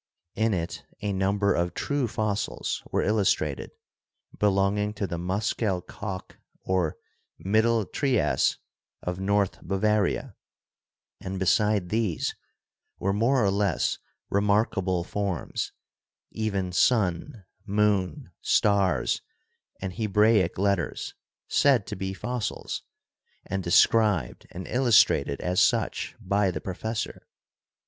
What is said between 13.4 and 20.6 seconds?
or less remarkable forms, even sun, moon, stars and Hebraic